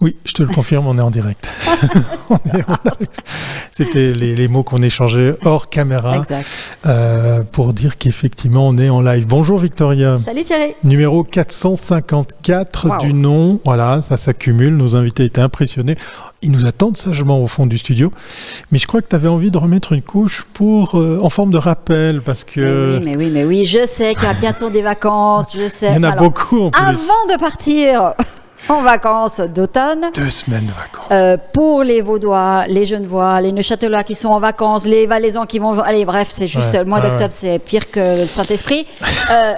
[0.00, 1.50] Oui, je te le confirme, on est en direct.
[3.70, 6.22] C'était les, mots qu'on échangeait hors caméra
[6.84, 9.26] euh, pour dire qu'effectivement on est en live.
[9.26, 10.18] Bonjour Victoria.
[10.22, 10.74] Salut Thierry.
[10.84, 13.58] Numéro 454 du nom.
[13.64, 14.76] Voilà, ça s'accumule.
[14.76, 15.96] Nos invités étaient impressionnés.
[16.42, 18.10] Ils nous attendent sagement au fond du studio.
[18.70, 21.50] Mais je crois que tu avais envie de remettre une couche pour, euh, en forme
[21.50, 22.60] de rappel parce que.
[22.60, 23.64] Mais oui, mais oui, mais oui.
[23.64, 25.56] Je sais qu'il y a bientôt des vacances.
[25.56, 25.88] Je sais.
[25.88, 26.82] Il y en a beaucoup en plus.
[26.82, 28.12] Avant de partir
[28.68, 30.10] en vacances d'automne.
[30.14, 31.06] Deux semaines de vacances.
[31.12, 35.58] Euh, pour les Vaudois, les Genevois, les Neuchâtelois qui sont en vacances, les Valaisans qui
[35.58, 35.78] vont.
[35.80, 38.86] Allez, bref, c'est juste le mois d'octobre, c'est pire que le Saint-Esprit.
[39.28, 39.54] Euh,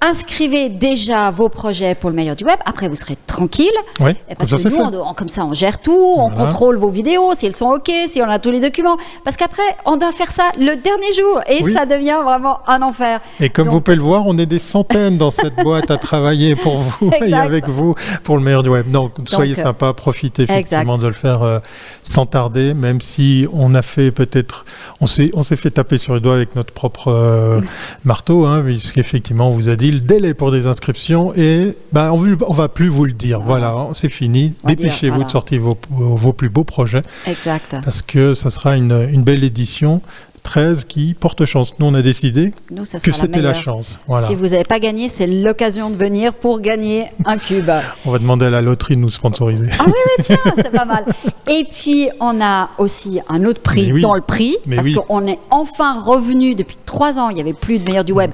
[0.00, 2.58] inscrivez déjà vos projets pour le meilleur du web.
[2.64, 3.72] Après, vous serez tranquille.
[4.00, 7.56] Oui, parce que nous, comme ça, on gère tout, on contrôle vos vidéos, si elles
[7.56, 8.96] sont OK, si on a tous les documents.
[9.24, 13.20] Parce qu'après, on doit faire ça le dernier jour et ça devient vraiment un enfer.
[13.40, 16.54] Et comme vous pouvez le voir, on est des centaines dans cette boîte à travailler
[16.54, 18.90] pour vous et avec vous pour le meilleur du web.
[18.90, 21.58] Donc, soyez euh, sympa, profitez effectivement de le faire euh,
[22.02, 24.64] sans tarder, même si on a fait peut-être,
[25.00, 27.60] on s'est, on s'est fait taper sur les doigts avec notre propre euh,
[28.04, 32.18] marteau, hein, puisqu'effectivement, on vous a dit le délai pour des inscriptions et ben, on
[32.18, 33.40] ne va plus vous le dire.
[33.40, 34.54] Voilà, c'est fini.
[34.64, 37.02] Dépêchez-vous de sortir vos, vos, plus beaux projets.
[37.26, 37.76] Exact.
[37.84, 40.02] Parce que ça sera une, une belle édition.
[40.48, 41.78] 13 qui porte chance.
[41.78, 44.00] Nous, on a décidé que c'était la, chance.
[44.26, 47.70] Si vous n'avez pas gagné, c'est l'occasion de venir pour gagner un cube.
[48.06, 49.68] on va demander à la loterie de nous sponsoriser.
[49.78, 51.04] Ah oui, oui tiens, c'est pas mal.
[51.50, 56.00] Et puis, on a aussi un autre prix dans le prix, parce qu'on est enfin
[56.00, 57.28] revenu depuis trois ans.
[57.28, 58.30] Il n'y avait plus de meilleur du web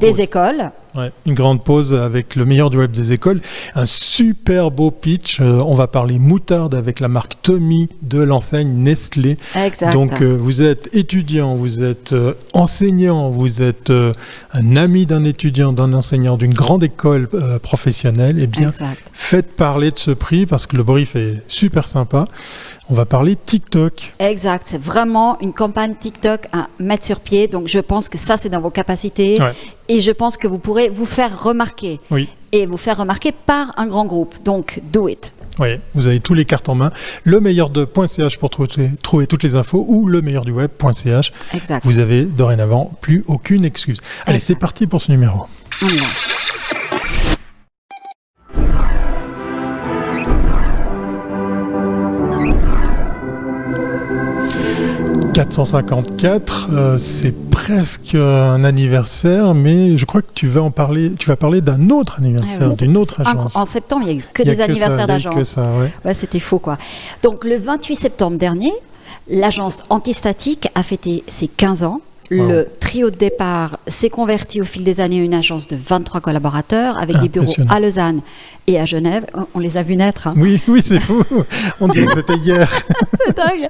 [0.00, 0.72] des écoles
[1.26, 3.40] une grande pause avec le meilleur du web des écoles.
[3.74, 5.40] Un super beau pitch.
[5.40, 9.38] Euh, on va parler moutarde avec la marque Tommy de l'enseigne Nestlé.
[9.54, 9.94] Exact.
[9.94, 13.90] Donc euh, vous êtes étudiant, vous êtes euh, enseignant, vous êtes
[14.52, 17.28] un ami d'un étudiant, d'un enseignant d'une grande école
[17.62, 18.36] professionnelle.
[18.38, 18.72] Eh bien,
[19.12, 22.26] faites parler de ce prix parce que le brief est super sympa.
[22.92, 24.12] On va parler TikTok.
[24.18, 27.48] Exact, c'est vraiment une campagne TikTok à mettre sur pied.
[27.48, 29.38] Donc je pense que ça, c'est dans vos capacités.
[29.88, 32.00] Et je pense que vous pourrez vous faire remarquer.
[32.10, 32.28] Oui.
[32.52, 34.34] Et vous faire remarquer par un grand groupe.
[34.44, 35.32] Donc, do it.
[35.58, 36.90] Oui, vous avez tous les cartes en main.
[37.24, 41.32] Le meilleur de .ch pour trouver, trouver, toutes les infos ou le meilleur du web.ch.
[41.54, 41.86] Exact.
[41.86, 44.00] Vous avez dorénavant plus aucune excuse.
[44.26, 45.46] Allez, c'est parti pour ce numéro.
[55.32, 61.12] 454, euh, c'est presque un anniversaire, mais je crois que tu vas en parler.
[61.18, 63.56] Tu vas parler d'un autre anniversaire, ah d'une autre agence.
[63.56, 65.56] En, septembre, il n'y a eu que des anniversaires d'agence.
[66.04, 66.14] Ouais.
[66.14, 66.76] c'était faux, quoi.
[67.22, 68.72] Donc, le 28 septembre dernier,
[69.28, 72.00] l'agence Antistatique a fêté ses 15 ans.
[72.30, 76.20] Le trio de départ s'est converti au fil des années en une agence de 23
[76.20, 78.20] collaborateurs avec des bureaux à Lausanne
[78.66, 79.26] et à Genève.
[79.54, 80.28] On les a vus naître.
[80.28, 80.34] Hein.
[80.36, 81.22] Oui, oui, c'est fou.
[81.80, 82.70] On dirait que c'était hier.
[83.32, 83.68] dingue.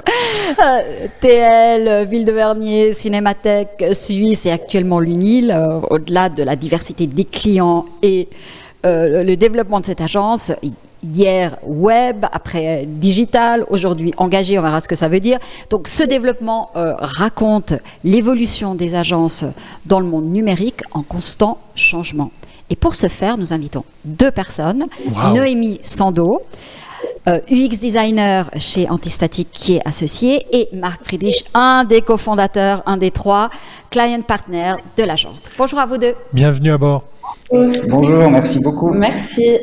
[0.61, 7.07] Euh, TL, Ville de Vernier, Cinémathèque, Suisse et actuellement l'UNIL, euh, au-delà de la diversité
[7.07, 8.29] des clients et
[8.85, 10.53] euh, le développement de cette agence,
[11.03, 15.39] hier web, après digital, aujourd'hui engagé, on verra ce que ça veut dire.
[15.71, 17.75] Donc ce développement euh, raconte
[18.05, 19.45] l'évolution des agences
[19.87, 22.31] dans le monde numérique en constant changement.
[22.71, 24.87] Et pour ce faire, nous invitons deux personnes,
[25.35, 26.43] Noémie Sando,
[27.27, 32.97] UX euh, designer chez Antistatic qui est associé, et Marc Friedrich, un des cofondateurs, un
[32.97, 33.51] des trois
[33.91, 35.49] client partners de l'agence.
[35.57, 36.15] Bonjour à vous deux.
[36.33, 37.05] Bienvenue à bord.
[37.51, 38.91] Bonjour, merci beaucoup.
[38.91, 39.59] Merci.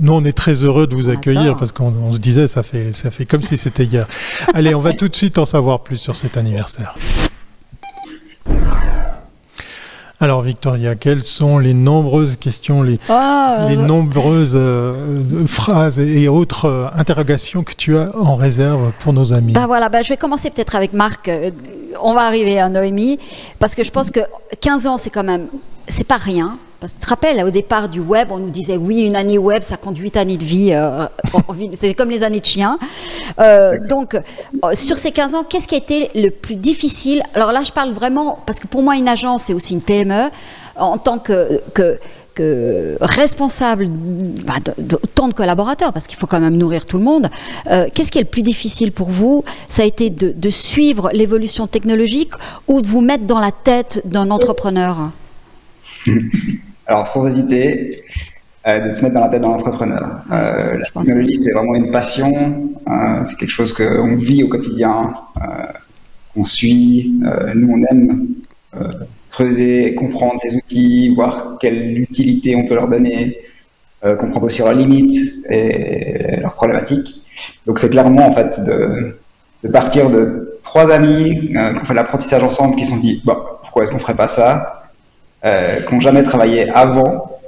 [0.00, 3.10] Nous, on est très heureux de vous accueillir parce qu'on se disait, ça fait, ça
[3.10, 4.06] fait comme si c'était hier.
[4.54, 6.96] Allez, on va tout de suite en savoir plus sur cet anniversaire.
[10.22, 16.66] Alors Victoria, quelles sont les nombreuses questions, les, ah, les nombreuses euh, phrases et autres
[16.66, 19.52] euh, interrogations que tu as en réserve pour nos amis?
[19.52, 21.28] Bah voilà, bah, je vais commencer peut-être avec Marc.
[21.28, 21.50] Euh,
[22.00, 23.18] on va arriver à Noémie
[23.58, 24.20] parce que je pense que
[24.60, 25.48] 15 ans, c'est quand même,
[25.88, 26.56] c'est pas rien.
[26.82, 29.62] Parce tu te rappelles, au départ du web, on nous disait oui, une année web,
[29.62, 30.72] ça compte 8 années de vie.
[30.72, 31.06] Euh,
[31.74, 32.76] c'est comme les années de chien.
[33.38, 34.20] Euh, donc, euh,
[34.72, 37.22] sur ces 15 ans, qu'est-ce qui a été le plus difficile?
[37.34, 40.28] Alors là, je parle vraiment, parce que pour moi, une agence, c'est aussi une PME.
[40.74, 41.60] En tant que,
[43.00, 47.28] responsable bah, de, tant de collaborateurs, parce qu'il faut quand même nourrir tout le monde,
[47.94, 49.44] qu'est-ce qui est le plus difficile pour vous?
[49.68, 52.32] Ça a été de suivre l'évolution technologique
[52.66, 55.12] ou de vous mettre dans la tête d'un entrepreneur?
[56.92, 58.04] Alors, sans hésiter,
[58.66, 60.20] euh, de se mettre dans la tête d'un entrepreneur.
[60.30, 62.30] Euh, la technologie, c'est vraiment une passion,
[62.86, 65.14] euh, c'est quelque chose qu'on vit au quotidien,
[66.36, 67.14] on suit,
[67.54, 68.26] nous on aime
[69.30, 73.38] creuser, comprendre ces outils, voir quelle utilité on peut leur donner.
[74.02, 75.16] comprendre aussi leurs limites
[75.48, 77.22] et leurs problématiques.
[77.66, 79.16] Donc c'est clairement en fait de,
[79.64, 83.22] de, partir de trois amis euh, qui ont fait l'apprentissage ensemble, qui se sont dit
[83.24, 84.81] pourquoi est-ce qu'on ferait pas ça,
[85.44, 87.38] euh, qui n'ont jamais travaillé avant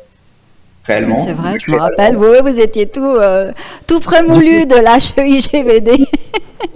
[0.84, 1.14] réellement.
[1.14, 3.52] C'est vrai, je me rappelle, vous, vous étiez tout, euh,
[3.86, 6.04] tout frémoulu de l'HEIGVD.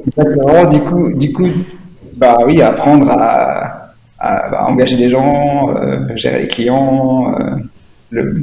[0.07, 1.47] Exactement, du coup, du coup,
[2.17, 7.35] bah oui, apprendre à, à bah, engager des gens, euh, gérer les clients,
[8.13, 8.43] euh,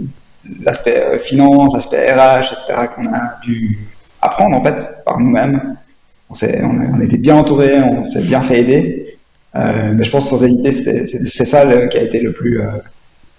[0.64, 3.78] l'aspect euh, finance, l'aspect RH, etc., qu'on a dû
[4.22, 5.76] apprendre en fait par nous-mêmes.
[6.30, 6.34] On,
[6.64, 9.05] on, on, était bien entouré, on s'est bien fait aider.
[9.56, 12.66] Euh, mais je pense sans hésiter, c'est ça le, qui a été le plus, euh,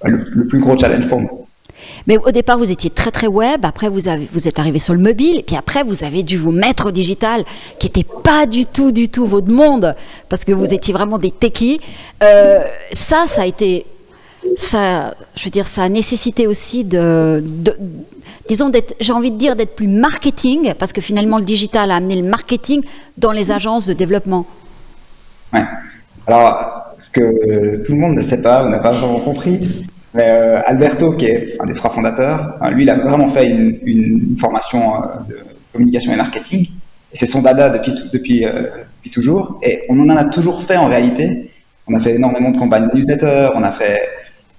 [0.04, 1.46] le, le, plus gros challenge pour nous.
[2.06, 4.94] Mais au départ, vous étiez très très web, après vous, avez, vous êtes arrivé sur
[4.94, 7.44] le mobile, et puis après vous avez dû vous mettre au digital,
[7.78, 9.94] qui n'était pas du tout du tout votre monde,
[10.30, 11.80] parce que vous étiez vraiment des techies.
[12.22, 13.84] Euh, ça, ça a été
[14.56, 17.76] ça, je veux dire, ça a nécessité aussi de, de
[18.48, 18.70] disons,
[19.00, 22.28] j'ai envie de dire d'être plus marketing, parce que finalement le digital a amené le
[22.28, 22.82] marketing
[23.18, 24.46] dans les agences de développement.
[25.52, 25.64] Ouais.
[26.26, 30.32] Alors, ce que tout le monde ne sait pas, ou n'a pas vraiment compris, mais
[30.32, 34.36] euh, Alberto, qui est un des trois fondateurs, hein, lui, il a vraiment fait une,
[34.40, 35.38] formation euh, de
[35.72, 36.68] communication et marketing,
[37.12, 37.78] et c'est son dada euh,
[38.12, 38.46] depuis
[39.12, 41.50] toujours, et on en a toujours fait en réalité.
[41.86, 44.00] On a fait énormément de campagnes newsletter, on a fait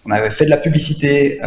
[0.05, 1.41] on avait fait de la publicité,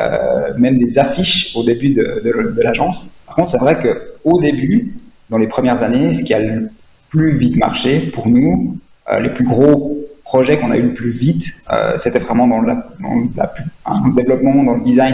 [0.59, 3.11] même des affiches au début de, l'agence.
[3.25, 4.97] Par contre, c'est vrai que au début,
[5.31, 6.69] dans les premières années, ce qui a le
[7.09, 8.77] plus vite marché pour nous,
[9.19, 10.01] les plus gros
[10.31, 13.53] projets qu'on a eu le plus vite, euh, c'était vraiment dans, la, dans la,
[13.85, 15.13] un développement, dans le design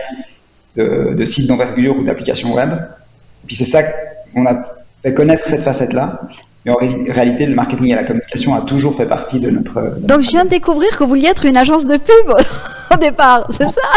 [0.76, 2.70] de, de sites d'envergure ou d'applications web.
[2.72, 4.66] Et puis c'est ça qu'on a
[5.02, 6.20] fait connaître cette facette-là.
[6.66, 10.00] Mais en réalité, le marketing et la communication a toujours fait partie de notre.
[10.00, 12.28] Donc, je viens de découvrir que vous vouliez être une agence de pub
[12.94, 13.88] au départ, c'est ça?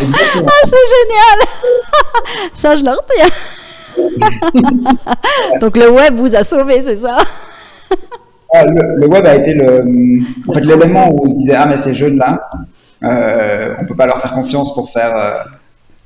[0.00, 1.38] Ah, c'est génial
[2.54, 3.30] Ça, je le retiens.
[5.60, 7.18] Donc, le web vous a sauvé, c'est ça?
[8.54, 9.84] Ah, le, web a été le,
[10.48, 12.42] en fait, l'élément où on se disait ah mais ces jeunes-là,
[13.02, 15.42] euh, on peut pas leur faire confiance pour faire euh,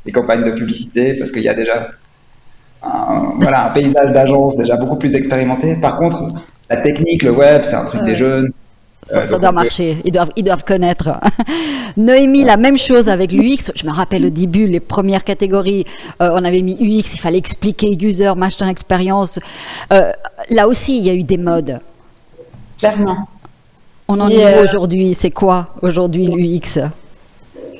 [0.05, 1.89] des campagnes de publicité parce qu'il y a déjà
[2.83, 5.75] un, voilà, un paysage d'agence déjà beaucoup plus expérimenté.
[5.75, 6.29] Par contre,
[6.71, 8.53] la technique, le web, c'est un truc des jeunes.
[9.07, 11.21] Ça, euh, doit marcher, ils doivent, ils doivent connaître.
[11.97, 13.71] Noémie, la même chose avec l'UX.
[13.75, 15.85] Je me rappelle au début, les premières catégories,
[16.21, 19.39] euh, on avait mis UX, il fallait expliquer user, machin, expérience.
[19.93, 20.11] Euh,
[20.51, 21.81] là aussi, il y a eu des modes.
[22.79, 23.29] Clairement.
[24.09, 25.15] On en est où aujourd'hui?
[25.15, 26.81] C'est quoi aujourd'hui l'UX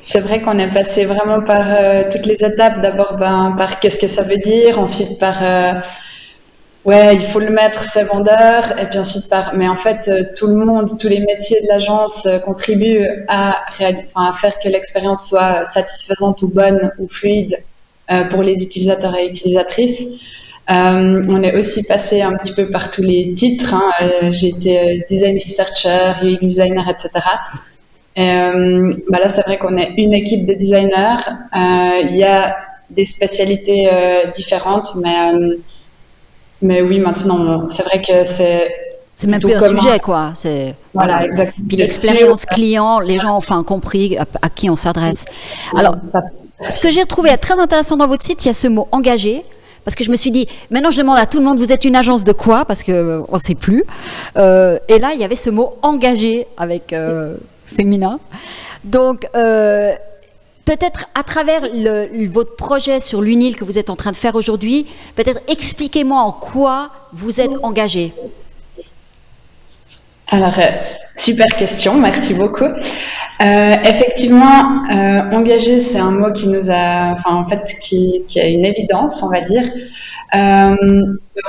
[0.09, 2.81] c'est vrai qu'on est passé vraiment par euh, toutes les étapes.
[2.81, 5.73] D'abord, ben, par qu'est-ce que ça veut dire, ensuite par euh,
[6.85, 10.23] ouais, il faut le mettre, c'est vendeur, et puis ensuite par mais en fait, euh,
[10.37, 13.65] tout le monde, tous les métiers de l'agence contribuent à,
[14.15, 17.61] à faire que l'expérience soit satisfaisante ou bonne ou fluide
[18.31, 20.05] pour les utilisateurs et utilisatrices.
[20.69, 23.73] On est aussi passé un petit peu par tous les titres.
[23.73, 24.31] Hein.
[24.31, 27.09] J'ai été design researcher, UX designer, etc.
[28.17, 31.17] Euh, bah là, c'est vrai qu'on est une équipe de designers.
[31.55, 32.57] Euh, il y a
[32.89, 35.33] des spécialités euh, différentes, mais,
[36.61, 38.67] mais oui, maintenant, c'est vrai que c'est.
[39.13, 40.31] C'est même plus un sujet, quoi.
[40.35, 41.67] C'est voilà, exactement.
[41.67, 45.25] Puis l'expérience client, les gens ont enfin compris à, qui on s'adresse.
[45.75, 45.95] Alors,
[46.69, 49.43] ce que j'ai trouvé très intéressant dans votre site, il y a ce mot engagé.
[49.87, 51.85] Parce que je me suis dit, maintenant je demande à tout le monde, vous êtes
[51.85, 52.65] une agence de quoi?
[52.65, 53.85] Parce qu'on ne sait plus.
[54.35, 56.93] et là, il y avait ce mot engagé avec
[57.67, 58.19] féminin.
[58.83, 59.93] Donc, euh,
[60.65, 61.61] peut-être à travers
[62.29, 64.85] votre projet sur l'UNIL que vous êtes en train de faire aujourd'hui,
[65.15, 68.13] peut-être expliquez-moi en quoi vous êtes engagé.
[70.29, 70.63] Alors, euh,
[71.15, 72.65] super question, merci beaucoup.
[72.65, 74.83] Euh, effectivement,
[75.31, 79.23] engagé, c'est un mot qui nous a, enfin, en fait, qui, qui, a une évidence,
[79.23, 79.63] on va dire.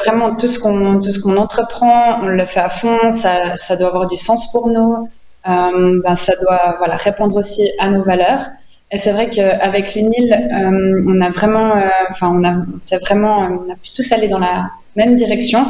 [0.05, 3.77] vraiment, tout ce qu'on tout ce qu'on entreprend, on le fait à fond, ça, ça
[3.77, 5.09] doit avoir du sens pour nous.
[5.49, 8.47] Euh, ben, ça doit voilà, répondre aussi à nos valeurs.
[8.91, 13.39] Et c'est vrai qu'avec l'UNIL, euh, on a vraiment, euh, enfin, on a, c'est vraiment,
[13.39, 15.65] on a pu tous aller dans la même direction.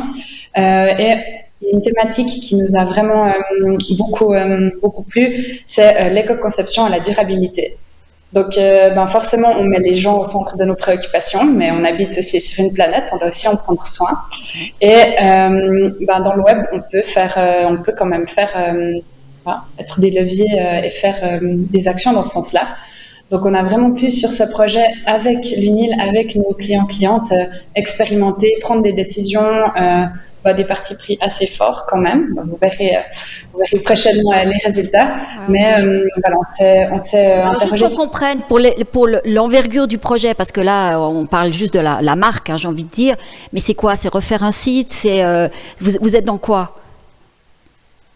[0.57, 1.15] et
[1.61, 3.33] une thématique qui nous a vraiment
[3.97, 4.35] beaucoup,
[4.81, 7.77] beaucoup plu, c'est l'éco-conception et la durabilité.
[8.33, 12.17] Donc, ben forcément, on met les gens au centre de nos préoccupations, mais on habite
[12.19, 14.21] aussi sur une planète, on doit aussi en prendre soin.
[14.81, 18.55] Et ben, dans le web, on peut faire, on peut quand même faire
[19.79, 22.77] être des leviers euh, et faire euh, des actions dans ce sens-là.
[23.31, 27.45] Donc, on a vraiment pu sur ce projet avec l'UNIL, avec nos clients clientes, euh,
[27.75, 29.51] expérimenter, prendre des décisions,
[30.49, 32.21] voit des partis pris assez forts quand même.
[32.49, 32.93] Vous verrez,
[33.53, 35.09] vous verrez prochainement les résultats.
[35.49, 35.75] Mais
[36.23, 37.43] voilà, on s'est, on s'est.
[37.61, 41.75] Juste qu'on comprenne pour, les, pour l'envergure du projet, parce que là, on parle juste
[41.75, 43.17] de la, la marque, hein, j'ai envie de dire.
[43.53, 43.97] Mais c'est quoi?
[43.97, 44.91] C'est refaire un site?
[44.91, 45.23] C'est
[45.81, 46.63] vous, vous êtes dans quoi?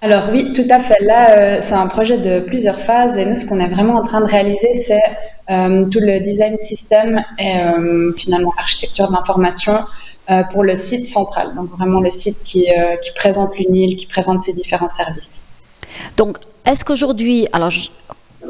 [0.05, 1.01] Alors oui, tout à fait.
[1.01, 4.03] Là, euh, c'est un projet de plusieurs phases et nous, ce qu'on est vraiment en
[4.03, 5.01] train de réaliser, c'est
[5.49, 9.75] euh, tout le design système et euh, finalement l'architecture de l'information
[10.51, 11.55] pour le site central.
[11.55, 12.67] Donc vraiment le site qui,
[13.03, 15.49] qui présente l'UNIL, qui présente ses différents services.
[16.17, 17.71] Donc, est-ce qu'aujourd'hui, alors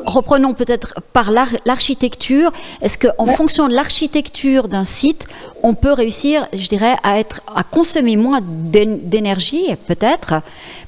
[0.04, 2.50] reprenons peut-être par l'architecture.
[2.80, 5.26] Est-ce qu'en fonction de l'architecture d'un site,
[5.62, 10.34] on peut réussir, je dirais, à être, à consommer moins d'énergie, peut-être?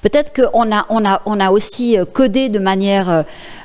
[0.02, 3.22] Peut-être qu'on a, on a, on a aussi euh, codé de manière euh,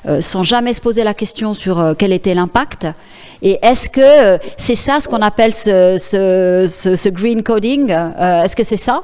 [0.07, 2.87] euh, sans jamais se poser la question sur quel était l'impact.
[3.41, 8.77] Et est-ce que c'est ça ce qu'on appelle ce, ce, green coding Est-ce que c'est
[8.77, 9.03] ça?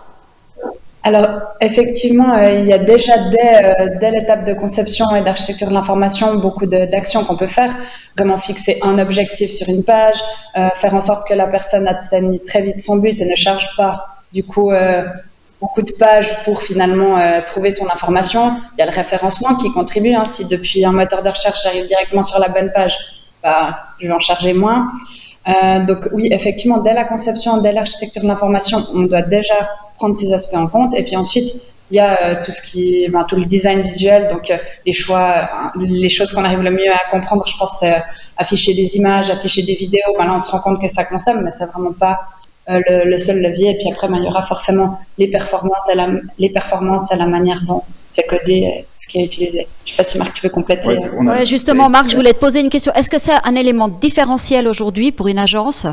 [1.05, 1.27] Alors,
[1.61, 5.73] effectivement, euh, il y a déjà dès, euh, dès l'étape de conception et d'architecture de
[5.75, 7.77] l'information beaucoup d'actions qu'on peut faire.
[8.17, 10.15] Vraiment fixer un objectif sur une page,
[10.57, 13.69] euh, faire en sorte que la personne atteigne très vite son but et ne charge
[13.77, 14.71] pas du coup
[15.61, 18.57] beaucoup de pages pour finalement trouver son information.
[18.73, 20.13] Il y a le référencement qui contribue.
[20.13, 20.25] Hein.
[20.25, 22.97] Si depuis un moteur de recherche j'arrive directement sur la bonne page,
[23.43, 24.91] bah, je vais en charger moins.
[25.87, 30.33] Donc oui, effectivement, dès la conception, dès l'architecture de l'information, on doit déjà prendre ces
[30.33, 30.95] aspects en compte.
[30.95, 31.53] Et puis ensuite,
[31.91, 34.93] il y a euh, tout ce qui, ben, tout le design visuel, donc euh, les
[34.93, 38.01] choix, euh, les choses qu'on arrive le mieux à comprendre, je pense, c'est
[38.37, 40.15] afficher des images, afficher des vidéos.
[40.17, 42.21] Ben là, on se rend compte que ça consomme, mais c'est vraiment pas
[42.67, 43.71] le, seul levier.
[43.71, 45.91] Et puis après, ben, il y aura forcément les performances,
[47.11, 48.85] à la manière dont c'est codé,
[49.15, 49.67] qui est utilisé.
[49.85, 50.87] Je sais pas si Marc, tu veux compléter.
[50.87, 52.91] Ouais, justement, Marc, je voulais te poser une question.
[52.93, 55.85] Est-ce que c'est un élément différentiel aujourd'hui pour une agence?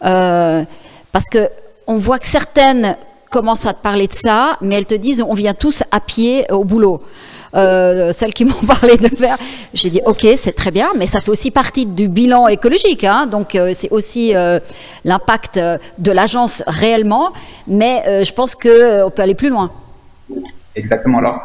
[0.00, 1.48] Parce que
[1.86, 2.96] on voit que certaines
[3.30, 6.44] commencent à te parler de ça, mais elles te disent on vient tous à pied
[6.50, 7.02] au boulot.
[7.54, 9.36] Euh, celles qui m'ont parlé de faire,
[9.74, 13.26] j'ai dit ok c'est très bien, mais ça fait aussi partie du bilan écologique, hein,
[13.26, 14.58] donc euh, c'est aussi euh,
[15.04, 15.60] l'impact
[15.98, 17.32] de l'agence réellement,
[17.66, 19.70] mais je pense que on peut aller plus loin.
[20.74, 21.18] Exactement.
[21.18, 21.40] Alors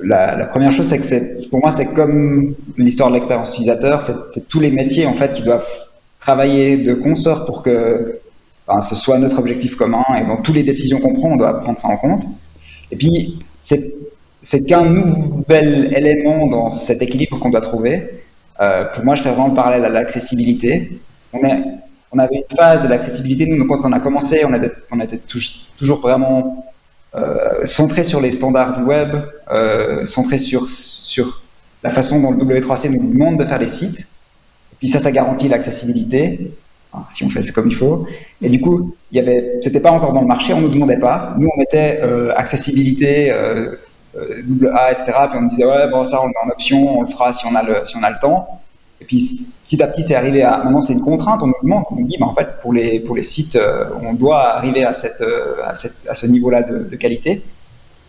[0.00, 4.60] la, première chose c'est que pour moi c'est comme l'histoire de l'expérience utilisateur, c'est tous
[4.60, 5.66] les métiers en fait qui doivent
[6.18, 8.20] travailler de consort pour que
[8.88, 11.78] ce soit notre objectif commun et dans toutes les décisions qu'on prend, on doit prendre
[11.78, 12.24] ça en compte.
[12.92, 18.22] Et puis, c'est qu'un nouvel élément dans cet équilibre qu'on doit trouver.
[18.60, 21.00] Euh, pour moi, je fais vraiment le parallèle à l'accessibilité.
[21.32, 25.20] On, avait une phase de l'accessibilité, nous, quand on a commencé, on était, on était
[25.78, 26.64] toujours vraiment
[27.14, 29.16] euh, centré sur les standards du web,
[29.50, 31.42] euh, centré sur, sur
[31.82, 34.00] la façon dont le W3C nous demande de faire les sites.
[34.00, 36.52] Et puis ça, ça garantit l'accessibilité.
[36.92, 38.06] Hein, si on fait comme il faut.
[38.42, 40.98] Et du coup, il y avait, c'était pas encore dans le marché, on nous demandait
[40.98, 41.34] pas.
[41.38, 43.76] Nous, on mettait euh, accessibilité, euh,
[44.16, 45.12] euh, double A, etc.
[45.30, 47.32] Puis on nous disait ouais, bon ça, on le met en option, on le fera
[47.32, 48.59] si on a le, si on a le temps.
[49.00, 50.62] Et puis petit à petit, c'est arrivé à.
[50.64, 51.40] Maintenant, c'est une contrainte.
[51.42, 53.58] On nous demande, on nous dit, bah, en fait, pour les pour les sites,
[54.02, 55.22] on doit arriver à cette
[55.64, 57.42] à, cette, à ce niveau-là de, de, qualité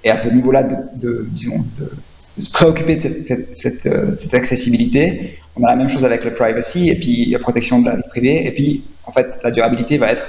[0.04, 1.92] et à ce niveau-là de, de disons de,
[2.38, 6.24] de, se préoccuper de cette, cette, cette, cette accessibilité on a la même chose avec
[6.24, 8.48] le privacy et puis la protection de la vie privée.
[8.48, 10.28] Et puis, en fait, la durabilité va être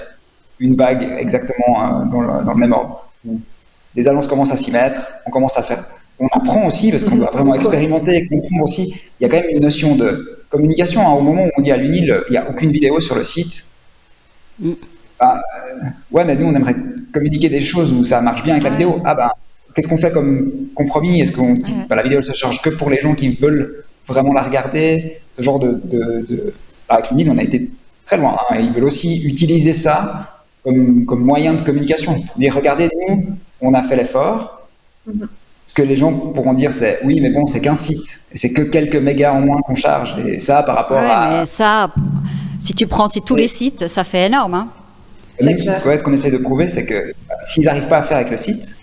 [0.58, 3.08] une vague exactement euh, dans, le, même ordre.
[3.94, 5.84] Les annonces commencent à s'y mettre, on commence à faire.
[6.18, 8.94] On apprend aussi, parce qu'on doit vraiment expérimenter et comprendre aussi.
[9.20, 11.00] Il y a quand même une notion de communication.
[11.00, 11.14] Hein.
[11.14, 13.66] Au moment où on dit à l'UNIL, il n'y a aucune vidéo sur le site.
[14.60, 14.72] Mm.
[15.18, 16.76] Ben, euh, ouais, mais nous, on aimerait
[17.12, 19.00] communiquer des choses où ça marche bien avec la vidéo.
[19.04, 19.30] Ah ben,
[19.74, 21.20] qu'est-ce qu'on fait comme compromis?
[21.20, 24.32] Est-ce qu'on dit ben, la vidéo se charge que pour les gens qui veulent vraiment
[24.32, 26.54] la regarder, ce genre de, de,
[26.88, 27.70] avec l'UNIL, on a été
[28.06, 28.36] très loin.
[28.50, 28.58] Hein.
[28.60, 32.22] Ils veulent aussi utiliser ça comme, comme moyen de communication.
[32.36, 34.68] Mais regardez, nous, on a fait l'effort.
[35.08, 35.28] Mm-hmm.
[35.66, 38.22] Ce que les gens pourront dire, c'est oui, mais bon, c'est qu'un site.
[38.32, 40.16] Et c'est que quelques mégas en moins qu'on charge.
[40.26, 41.40] Et ça, par rapport à.
[41.40, 41.90] Mais ça,
[42.60, 44.54] si tu prends tous les sites, ça fait énorme.
[44.54, 44.68] Hein.
[45.40, 47.14] ce qu'on essaie de prouver, c'est que
[47.46, 48.76] s'ils n'arrivent pas à faire avec le site,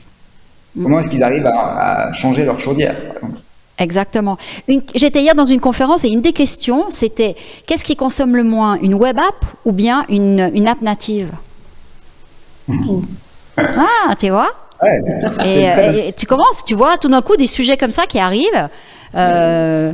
[0.75, 0.83] mm.
[0.83, 3.39] comment est-ce qu'ils arrivent à, à, changer leur chaudière, par exemple?
[3.77, 4.37] Exactement.
[4.93, 8.77] J'étais hier dans une conférence et une des questions, c'était qu'est-ce qui consomme le moins,
[8.81, 11.31] une web app ou bien une, une app native?
[13.57, 14.51] Ah, tu vois?
[15.45, 18.69] Et, tu commences, tu vois, tout d'un coup, des sujets comme ça qui arrivent.
[19.15, 19.91] Euh,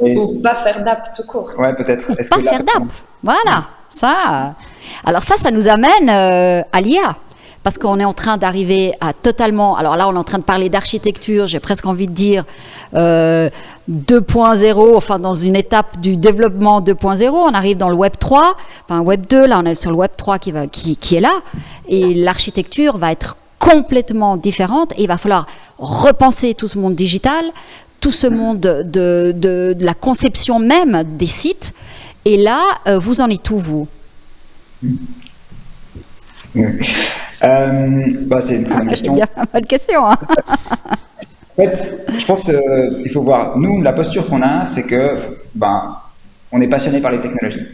[0.00, 1.50] ou pas faire d'app tout court.
[1.58, 2.06] Ouais, peut-être.
[2.28, 2.84] Pas faire d'app.
[3.22, 4.54] Voilà, ça.
[5.04, 7.16] Alors ça, ça nous amène euh, à l'IA
[7.62, 9.76] parce qu'on est en train d'arriver à totalement.
[9.76, 12.44] Alors là, on est en train de parler d'architecture, j'ai presque envie de dire
[12.94, 13.50] euh,
[13.90, 17.28] 2.0, enfin dans une étape du développement 2.0.
[17.28, 18.54] On arrive dans le Web 3,
[18.84, 21.20] enfin Web 2, là on est sur le Web 3 qui, va, qui, qui est
[21.20, 21.32] là,
[21.88, 25.46] et l'architecture va être complètement différente et il va falloir
[25.78, 27.44] repenser tout ce monde digital,
[28.00, 31.72] tout ce monde de, de, la conception même des sites.
[32.24, 33.88] Et là, euh, vous en êtes où, vous?
[36.56, 36.62] Euh,
[38.22, 39.14] bah, C'est une ah, question.
[39.14, 40.06] Bien, bonne question.
[40.06, 40.16] Hein.
[41.58, 45.16] en fait, je pense qu'il euh, faut voir, nous, la posture qu'on a, c'est que
[45.54, 45.96] ben,
[46.52, 47.66] on est passionné par les technologies.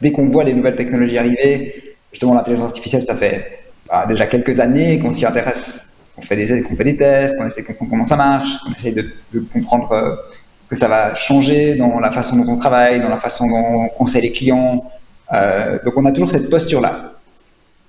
[0.00, 4.60] Dès qu'on voit les nouvelles technologies arriver, justement l'intelligence artificielle, ça fait bah, déjà quelques
[4.60, 8.50] années qu'on s'y intéresse, qu'on fait, des, tests, qu'on essaie de comprendre comment ça marche,
[8.64, 9.10] qu'on essaie de,
[9.52, 10.14] comprendre euh,
[10.62, 13.84] ce que ça va changer dans la façon dont on travaille, dans la façon dont
[13.84, 14.90] on conseille les clients.
[15.32, 17.12] Euh, donc on a toujours cette posture-là.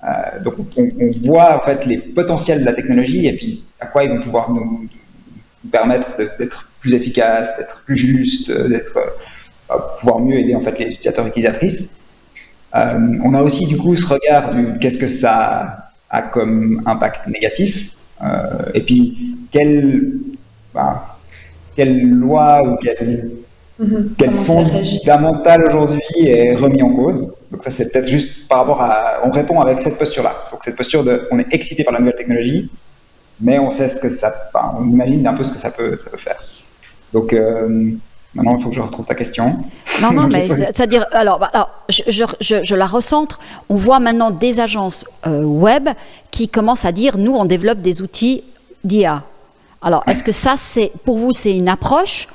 [0.03, 0.89] Euh, donc on,
[1.23, 4.51] voit en fait les potentiels de la technologie et puis à quoi ils vont pouvoir
[4.51, 4.87] nous,
[5.63, 10.77] nous permettre d'être plus efficaces, d'être plus justes, d'être euh, pouvoir mieux aider en fait
[10.77, 11.97] les utilisateurs et utilisatrices.
[12.75, 17.27] Euh, on a aussi du coup ce regard du qu'est-ce que ça a comme impact
[17.27, 20.13] négatif euh, et puis quelle,
[20.73, 21.17] bah,
[21.75, 23.31] quelle loi ou quelle,
[23.79, 27.29] mm quel fondamental aujourd'hui est remis en cause?
[27.51, 30.45] Donc ça c'est peut-être juste par rapport à, on répond avec cette posture-là.
[30.51, 32.69] Donc cette posture de, on est excité par la nouvelle technologie,
[33.41, 34.33] mais on sait ce que ça,
[34.79, 36.41] on imagine un peu ce que ça peut, ça peut faire.
[37.11, 37.91] Donc euh,
[38.35, 39.57] Maintenant, il faut que je retrouve ta question.
[40.01, 42.03] Non, non, mais c'est-à-dire, alors, bah, alors je,
[42.41, 43.39] je, je, la recentre.
[43.69, 45.89] On voit maintenant des agences euh, web
[46.31, 48.43] qui commencent à dire, nous, on développe des outils
[48.83, 49.23] d'IA.
[49.81, 52.27] Alors, est-ce que ça, c'est pour vous, c'est une approche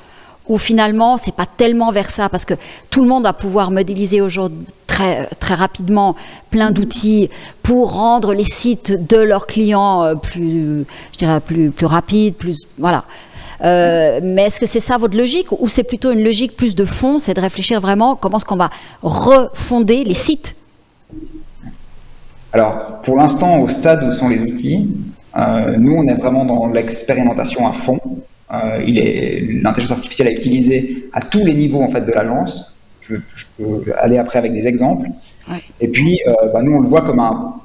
[0.48, 2.28] ou finalement, c'est pas tellement vers ça?
[2.28, 2.54] Parce que
[2.88, 6.16] tout le monde va pouvoir modéliser aujourd'hui très, très rapidement
[6.50, 7.30] plein d'outils
[7.62, 12.66] pour rendre les sites de leurs clients euh, plus, je dirais, plus, plus rapides, plus,
[12.78, 13.04] voilà.
[13.62, 16.84] Euh, mais est-ce que c'est ça votre logique ou c'est plutôt une logique plus de
[16.84, 18.70] fond, c'est de réfléchir vraiment comment est-ce qu'on va
[19.02, 20.56] refonder les sites?
[22.52, 24.88] Alors, pour l'instant, au stade où sont les outils,
[25.36, 28.00] euh, nous, on est vraiment dans l'expérimentation à fond.
[28.52, 32.74] Euh, il est l'intelligence artificielle est utilisée à tous les niveaux en fait de l'agence.
[33.02, 35.06] Je, je, peux aller après avec des exemples.
[35.80, 37.60] Et puis, euh, bah, nous, on le voit comme un,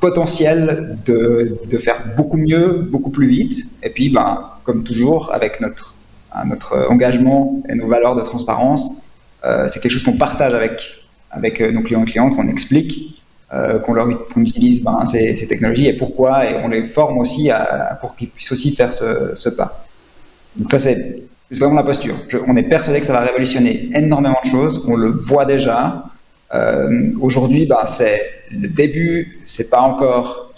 [0.00, 3.64] potentiel de, faire beaucoup mieux, beaucoup plus vite.
[3.82, 5.94] Et puis, bah, comme toujours, avec notre,
[6.46, 9.02] notre engagement et nos valeurs de transparence,
[9.44, 10.88] euh, c'est quelque chose qu'on partage avec,
[11.30, 13.14] avec euh, nos clients et clientes, qu'on explique,
[13.86, 17.48] qu'on leur utilise ben, ces, technologies et pourquoi, et on les forme aussi
[18.02, 19.86] pour qu'ils puissent aussi faire ce, ce pas.
[20.56, 22.14] Donc ça, c'est vraiment la posture.
[22.46, 26.04] on est persuadé que ça va révolutionner énormément de choses, on le voit déjà.
[26.54, 30.52] Euh, Aujourd'hui, bah, c'est le début, c'est pas encore.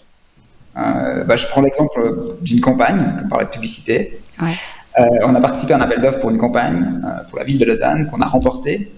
[0.76, 4.20] Euh, bah, je prends l'exemple d'une campagne, on parlait de publicité.
[4.40, 4.54] Ouais.
[4.98, 7.58] Euh, on a participé à un appel d'offres pour une campagne euh, pour la ville
[7.58, 8.90] de Lausanne qu'on a remporté.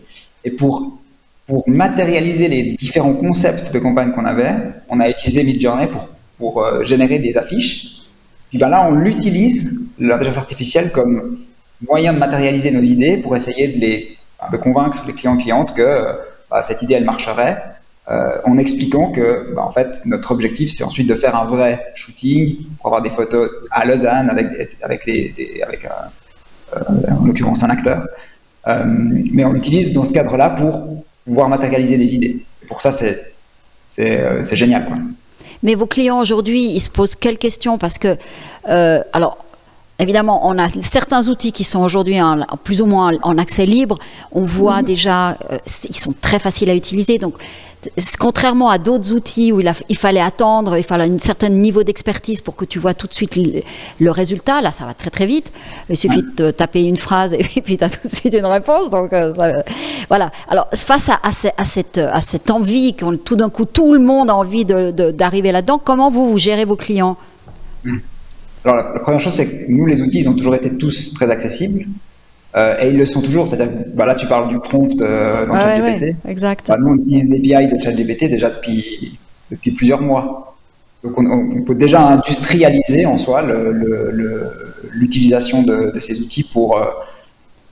[0.44, 0.98] Et pour,
[1.46, 4.54] pour matérialiser les différents concepts de campagne qu'on avait,
[4.88, 8.02] on a utilisé Midjourney pour, pour euh, générer des affiches.
[8.48, 11.38] Puis bah, là, on l'utilise, l'intelligence artificielle, comme
[11.86, 14.16] moyen de matérialiser nos idées pour essayer de, les,
[14.50, 16.18] de convaincre les clients clientes que
[16.52, 17.56] bah, cette idée elle marcherait,
[18.10, 21.92] euh, en expliquant que bah, en fait notre objectif c'est ensuite de faire un vrai
[21.94, 24.48] shooting pour avoir des photos à Lausanne avec
[24.82, 25.88] avec les, avec euh,
[26.76, 28.06] euh, en l'occurrence un acteur,
[28.66, 28.84] euh,
[29.36, 32.36] mais on l'utilise dans ce cadre-là pour pouvoir matérialiser des idées.
[32.68, 33.32] Pour ça c'est
[33.88, 34.88] c'est euh, génial.
[35.62, 37.78] Mais vos clients aujourd'hui, ils se posent quelles questions?
[37.78, 38.16] Parce que,
[38.68, 39.38] euh, alors,
[40.02, 42.18] Évidemment, on a certains outils qui sont aujourd'hui
[42.64, 43.98] plus ou moins en accès libre.
[44.32, 44.86] On voit mhm.
[44.86, 47.18] déjà, euh, ils sont très faciles à utiliser.
[47.18, 47.34] Donc,
[48.18, 52.56] contrairement à d'autres outils où il, fallait attendre, il fallait un certain niveau d'expertise pour
[52.56, 53.38] que tu vois tout de suite
[54.00, 55.52] le, résultat, là, ça va très très vite.
[55.88, 58.90] Il suffit de taper une phrase et puis tu as tout de suite une réponse.
[58.90, 59.32] Donc, euh,
[60.08, 60.32] voilà.
[60.48, 64.34] Alors, face à, cette, à cette envie, quand tout d'un coup tout le monde a
[64.34, 67.16] envie d'arriver là-dedans, comment vous, vous gérez vos clients?
[67.84, 67.98] Mm.
[68.64, 71.30] Alors, la, première chose, c'est que nous, les outils, ils ont toujours été tous très
[71.30, 71.86] accessibles.
[72.54, 73.46] Euh, et ils le sont toujours.
[73.48, 76.02] C'est-à-dire, bah là, tu parles du prompt euh, dans ouais, ChatGPT.
[76.02, 76.68] Ouais, exact.
[76.68, 79.18] Bah, nous, on utilise l'API de ChatGPT déjà depuis,
[79.50, 80.54] depuis plusieurs mois.
[81.02, 83.42] Donc, on, on, peut déjà industrialiser en soi
[84.92, 86.84] l'utilisation le, le, de, de, ces outils pour, euh,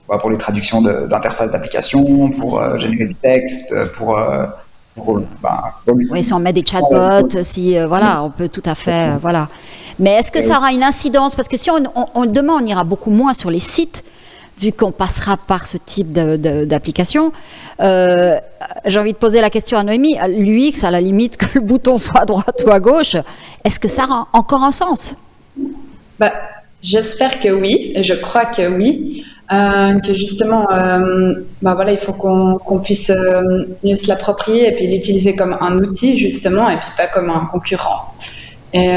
[0.09, 4.19] bah, pour les traductions d'interfaces d'application, pour euh, générer du texte, pour.
[4.97, 9.17] Euh, bah, oui, si on met des chatbots, si voilà, on peut tout à fait,
[9.21, 9.47] voilà.
[9.99, 11.35] Mais est-ce que ça aura une incidence?
[11.35, 11.81] Parce que si on,
[12.15, 14.03] on, demain, on ira beaucoup moins sur les sites,
[14.59, 17.31] vu qu'on passera par ce type d'application.
[17.79, 18.37] Euh,
[18.85, 20.15] J'ai envie de poser la question à Noémie.
[20.27, 23.15] L'UX, à la limite, que le bouton soit à droite ou à gauche,
[23.63, 25.15] est-ce que ça a encore un sens?
[26.19, 26.31] Bah,
[26.81, 29.23] J'espère que oui, et je crois que oui.
[29.51, 34.69] Euh, que justement, euh, bah voilà, il faut qu'on qu puisse euh, mieux se l'approprier
[34.69, 38.13] et puis l'utiliser comme un outil justement et puis pas comme un concurrent.
[38.73, 38.87] et,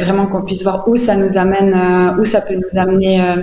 [0.00, 3.36] vraiment qu'on puisse voir où ça nous amène, où ça peut nous amener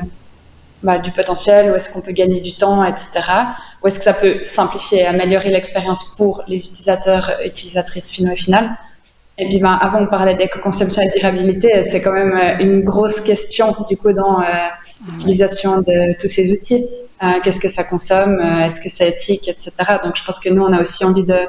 [0.84, 3.08] bah, du potentiel, où est-ce qu'on peut gagner du temps, etc.
[3.82, 8.36] Où est-ce que ça peut simplifier et améliorer l'expérience pour les utilisateurs, utilisatrices finaux et
[8.36, 8.70] finales.
[9.40, 11.84] Et puis, ben, avant, on parlait d'éco-conception et de durabilité.
[11.86, 14.46] C'est quand même euh, une grosse question, du coup, dans euh,
[15.14, 16.88] l'utilisation de tous ces outils.
[17.22, 19.72] Euh, Qu'est-ce que ça consomme Est-ce que c'est éthique, etc.
[20.04, 21.48] Donc, je pense que nous, on a aussi envie de, euh,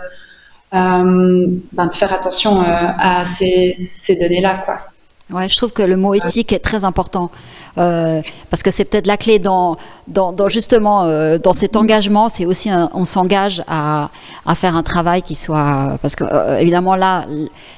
[0.72, 4.87] ben, de faire attention à ces, ces données-là, quoi.
[5.30, 7.30] Ouais, je trouve que le mot éthique est très important
[7.76, 12.30] euh, parce que c'est peut-être la clé dans, dans, dans justement euh, dans cet engagement.
[12.30, 14.10] C'est aussi un, on s'engage à,
[14.46, 17.26] à, faire un travail qui soit parce que euh, évidemment là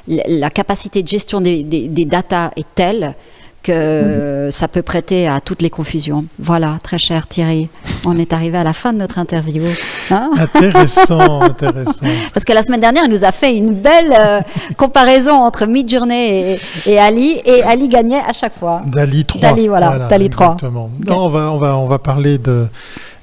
[0.06, 3.16] la capacité de gestion des, des, des datas est telle
[3.62, 6.24] que ça peut prêter à toutes les confusions.
[6.38, 7.68] Voilà, très cher Thierry,
[8.06, 9.64] on est arrivé à la fin de notre interview.
[10.10, 10.30] Hein?
[10.38, 12.06] Intéressant, intéressant.
[12.34, 14.40] Parce que la semaine dernière, il nous a fait une belle euh,
[14.76, 18.82] comparaison entre Midjourney et, et, Ali, et Ali gagnait à chaque fois.
[18.86, 19.40] Dali 3.
[19.40, 20.46] Dali, voilà, Dali 3.
[20.46, 20.90] Exactement.
[21.06, 22.66] Non, on, va, on, va, on va parler de,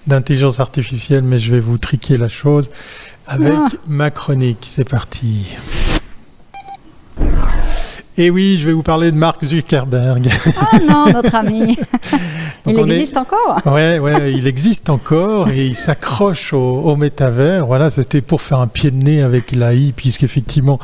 [0.06, 2.70] d'intelligence artificielle, mais je vais vous triquer la chose
[3.26, 3.68] avec ah.
[3.88, 4.66] ma chronique.
[4.66, 5.56] C'est parti.
[8.20, 10.28] Et oui, je vais vous parler de Mark Zuckerberg.
[10.60, 11.78] Ah non, notre ami.
[12.66, 13.62] il existe encore?
[13.68, 17.68] Ouais, ouais, il existe encore et il s'accroche au, au, métavers.
[17.68, 20.80] Voilà, c'était pour faire un pied de nez avec l'AI, puisqu'effectivement,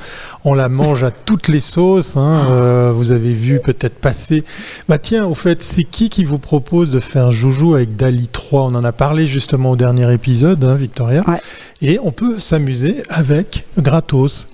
[0.46, 2.17] on la mange à toutes les sauces.
[2.17, 2.46] Hein.
[2.52, 4.43] Euh, vous avez vu peut-être passer.
[4.88, 8.65] Bah tiens, au fait, c'est qui qui vous propose de faire joujou avec Dali 3
[8.65, 11.24] On en a parlé justement au dernier épisode, hein, Victoria.
[11.28, 11.41] Ouais.
[11.82, 14.50] Et on peut s'amuser avec gratos.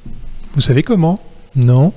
[0.56, 1.20] Vous savez comment?
[1.58, 1.92] Non?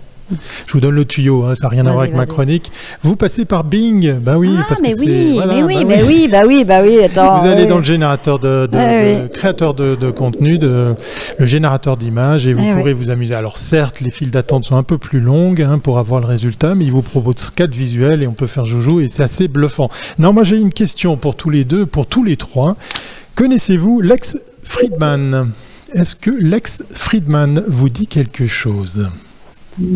[0.66, 2.70] Je vous donne le tuyau, hein, ça n'a rien à voir avec ma chronique.
[3.02, 5.84] Vous passez par Bing, bah oui, ah, parce mais que oui, voilà, mais oui, bah
[5.88, 7.02] mais oui, bah oui, bah oui.
[7.02, 7.68] Attends, vous allez oui.
[7.68, 10.94] dans le générateur de, de créateur de, de contenu, de,
[11.38, 13.34] le générateur d'images, et vous Ouais, pourrez vous amuser.
[13.34, 16.74] Alors certes, les files d'attente sont un peu plus longues hein, pour avoir le résultat,
[16.74, 19.88] mais il vous propose quatre visuels et on peut faire joujou et c'est assez bluffant.
[20.18, 22.76] Non, moi j'ai une question pour tous les deux, pour tous les trois.
[23.34, 25.50] Connaissez-vous Lex Friedman?
[25.92, 29.08] Est-ce que Lex Friedman vous dit quelque chose?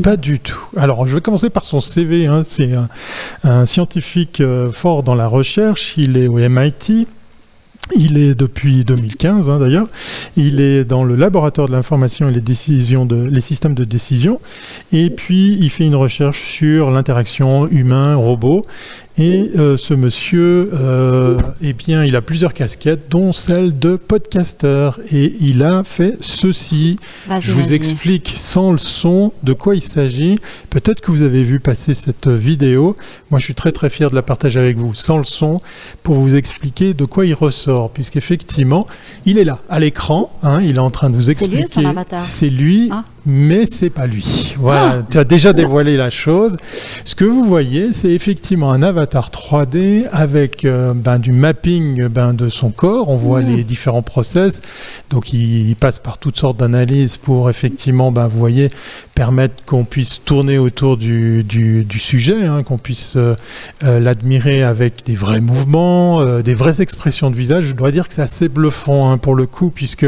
[0.02, 0.58] Pas du tout.
[0.76, 2.26] Alors, je vais commencer par son CV.
[2.26, 2.42] Hein.
[2.46, 2.70] C'est
[3.42, 5.94] un, scientifique euh, fort dans la recherche.
[5.96, 7.06] Il est au MIT.
[7.94, 9.86] Il est depuis 2015 hein, d'ailleurs.
[10.36, 14.40] Il est dans le laboratoire de l'information et les décisions de les systèmes de décision.
[14.90, 18.62] Et puis il fait une recherche sur l'interaction humain-robot.
[19.18, 25.00] Et euh, ce monsieur, euh, eh bien, il a plusieurs casquettes, dont celle de podcasteur.
[25.11, 26.98] Et il a fait ceci.
[27.40, 30.37] Je vous explique sans le son de quoi il s'agit.
[30.68, 32.94] Peut-être que vous avez vu passer cette vidéo.
[33.31, 35.61] Moi, je suis très très fier de la partager avec vous sans le son
[36.02, 38.85] pour vous expliquer de quoi il ressort, puisqu'effectivement,
[39.24, 40.31] il est là à l'écran.
[40.42, 41.64] Hein, il est en train de vous expliquer.
[41.66, 42.24] C'est lui, son avatar?
[42.24, 42.90] C'est lui.
[42.92, 44.54] Ah mais c'est pas lui.
[44.58, 46.56] Voilà, ah tu as déjà dévoilé la chose.
[47.04, 52.34] Ce que vous voyez, c'est effectivement un avatar 3D avec euh, ben, du mapping ben,
[52.34, 53.10] de son corps.
[53.10, 53.48] On voit mmh.
[53.48, 54.62] les différents process.
[55.10, 58.70] Donc, il, il passe par toutes sortes d'analyses pour effectivement, ben, vous voyez,
[59.16, 63.34] permettre qu'on puisse tourner autour du, du, du sujet, hein, qu'on puisse euh,
[63.82, 67.64] euh, l'admirer avec des vrais mouvements, des vraies expressions de visage.
[67.64, 70.06] Je dois dire que c'est assez bluffant hein, pour le coup, puisque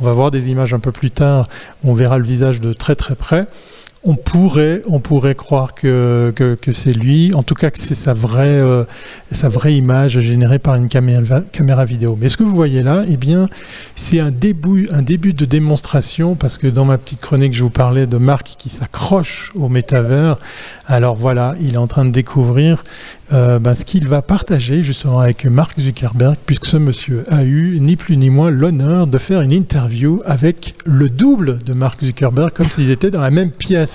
[0.00, 1.48] on va voir des images un peu plus tard.
[1.82, 3.46] On verra le visage de très très près,
[4.04, 6.32] on pourrait, croire que,
[6.72, 8.84] c'est lui, en tout cas que c'est sa vraie, euh,
[9.66, 12.16] image générée par une caméra, vidéo.
[12.20, 13.48] Mais ce que vous voyez là, eh bien,
[13.94, 17.70] c'est un début, un début de démonstration, parce que dans ma petite chronique, je vous
[17.70, 20.38] parlais de Marc qui s'accroche au métavers.
[20.86, 22.84] Alors voilà, il est en train de découvrir
[23.32, 27.78] euh, ben, ce qu'il va partager justement avec Mark Zuckerberg, puisque ce monsieur a eu
[27.80, 32.52] ni plus ni moins l'honneur de faire une interview avec le double de Mark Zuckerberg,
[32.52, 33.93] comme s'ils étaient dans la même pièce.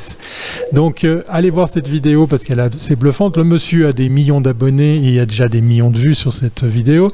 [0.74, 3.38] Donc euh, allez voir cette vidéo parce qu'elle c'est bluffante.
[3.38, 6.16] Le monsieur a des millions d'abonnés et il y a déjà des millions de vues
[6.16, 7.12] sur cette vidéo.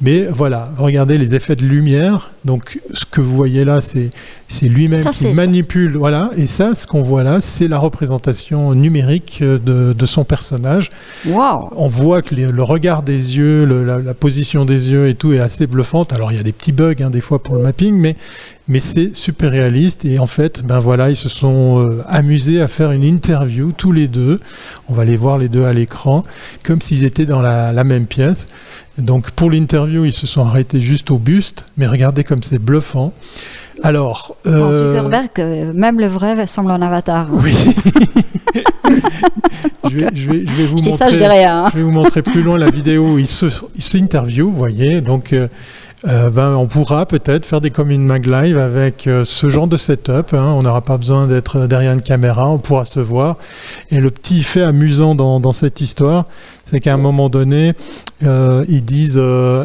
[0.00, 2.30] Mais voilà, regardez les effets de lumière.
[2.44, 4.10] Donc ce que vous voyez là, c'est
[4.48, 5.92] c'est lui-même qui manipule.
[5.92, 5.98] Ça.
[5.98, 10.90] Voilà, et ça, ce qu'on voit là, c'est la représentation numérique de, de son personnage.
[11.26, 11.70] Wow.
[11.76, 15.14] On voit que les, le regard des yeux, le, la, la, position des yeux et
[15.14, 16.12] tout est assez bluffante.
[16.12, 18.16] Alors il y a des petits bugs hein, des fois pour le mapping, mais
[18.66, 22.68] mais c'est super réaliste et en fait, ben voilà, ils se sont euh, amusés à
[22.68, 24.40] faire une interview tous les deux.
[24.88, 26.22] On va les voir les deux à l'écran,
[26.62, 28.48] comme s'ils étaient dans la, la même pièce.
[28.98, 33.12] Donc pour l'interview, ils se sont arrêtés juste au buste, mais regardez comme c'est bluffant.
[33.82, 34.92] Alors, euh...
[34.92, 37.28] Zuckerberg, euh, même le vrai semble en avatar.
[37.32, 37.52] Oui.
[39.84, 41.70] je, vais, je, vais, je, vais, vous je montrer, ça, je, rien, hein.
[41.72, 45.00] je vais vous montrer plus loin la vidéo où il s'interview, vous voyez.
[45.00, 45.48] Donc, euh,
[46.06, 49.76] euh, ben, on pourra peut-être faire des communes mag live avec euh, ce genre de
[49.76, 50.34] setup.
[50.34, 50.52] Hein.
[50.56, 53.36] On n'aura pas besoin d'être derrière une caméra, on pourra se voir.
[53.90, 56.26] Et le petit fait amusant dans, cette histoire,
[56.64, 57.72] c'est qu'à un moment donné,
[58.22, 59.62] euh, ils disent, le,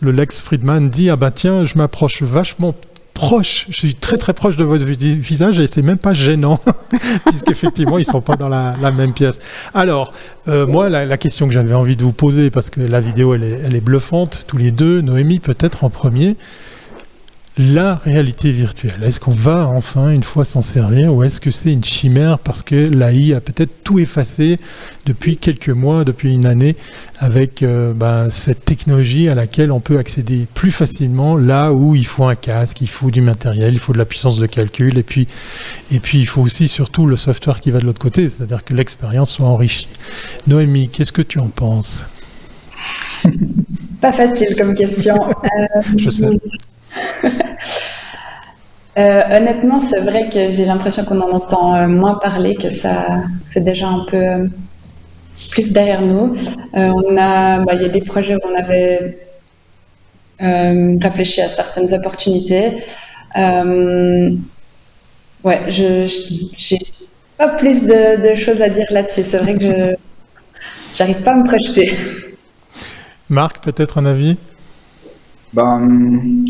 [0.00, 2.74] le, Lex Friedman dit, ah ben tiens, je m'approche vachement
[3.14, 6.60] proche, je suis très très proche de votre visage et c'est même pas gênant,
[7.26, 9.38] puisqu'effectivement ils sont pas dans la, même pièce.
[9.72, 10.12] Alors,
[10.48, 13.44] euh, moi, la, question que j'avais envie de vous poser, parce que la vidéo elle
[13.44, 16.36] est, elle est bluffante, tous les deux, Noémie peut-être en premier,
[17.56, 21.72] la réalité virtuelle Est-ce qu'on va enfin une fois s'en servir ou est-ce que c'est
[21.72, 24.58] une chimère parce que l'AI a peut-être tout effacé
[25.06, 26.74] depuis quelques mois, depuis une année,
[27.18, 32.06] avec euh, bah, cette technologie à laquelle on peut accéder plus facilement là où il
[32.06, 35.04] faut un casque, il faut du matériel, il faut de la puissance de calcul et
[35.04, 35.28] puis,
[35.92, 38.74] et puis il faut aussi surtout le software qui va de l'autre côté, c'est-à-dire que
[38.74, 39.88] l'expérience soit enrichie.
[40.48, 42.04] Noémie, qu'est-ce que tu en penses?
[44.00, 45.14] Pas facile comme question.
[45.96, 46.28] Je sais.
[48.96, 53.24] Euh, honnêtement, c'est vrai que j'ai l'impression qu'on en entend euh, moins parler, que ça,
[53.44, 54.46] c'est déjà un peu euh,
[55.50, 56.36] plus derrière nous.
[56.72, 59.18] on a, bah, il y a des projets où on avait
[60.38, 62.84] réfléchi à certaines opportunités.
[63.34, 64.36] ouais,
[65.68, 66.06] je,
[66.56, 66.78] j'ai
[67.36, 69.24] pas plus de, choses à dire là-dessus.
[69.24, 69.96] C'est vrai que je,
[70.96, 71.92] j'arrive pas à me projeter.
[73.28, 74.36] Marc, peut-être un avis?
[75.52, 76.44] Ben,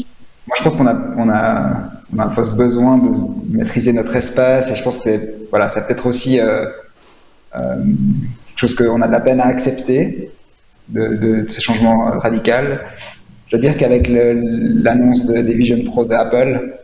[0.47, 3.11] moi, je pense qu'on a, on a, on a besoin de
[3.57, 6.67] maîtriser notre espace et je pense que c'est, voilà, ça peut être aussi euh,
[7.57, 7.77] euh,
[8.49, 10.31] quelque chose qu'on a de la peine à accepter
[10.89, 12.77] de, de, ces changements radicaux.
[13.49, 16.79] Je veux dire qu'avec l'annonce de, des Vision Pro d'Apple,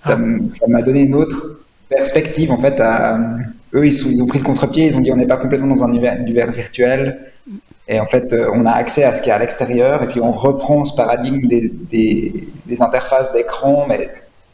[0.00, 0.66] ça ah.
[0.68, 2.78] m'a donné une autre perspective en fait.
[2.80, 3.18] À,
[3.74, 5.84] eux, ils, ils ont pris le contre-pied, ils ont dit on n'est pas complètement dans
[5.84, 7.32] un univers virtuel.
[7.86, 10.20] Et en fait, euh, on a accès à ce qui est à l'extérieur, et puis
[10.20, 14.10] on reprend ce paradigme des, des, des interfaces d'écran, mais